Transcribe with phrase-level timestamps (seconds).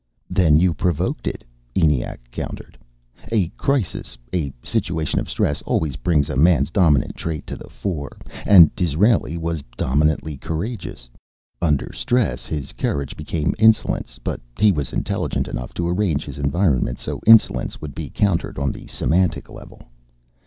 [0.31, 1.43] "Then you provoked it,"
[1.75, 2.75] ENIAC countered.
[3.31, 8.17] "A crisis a situation of stress always brings a man's dominant trait to the fore,
[8.47, 11.07] and Disraeli was dominantly courageous.
[11.61, 14.19] Under stress, his courage became insolence.
[14.23, 18.71] But he was intelligent enough to arrange his environment so insolence would be countered on
[18.71, 19.83] the semantic level.